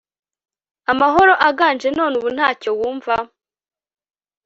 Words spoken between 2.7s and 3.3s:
wumva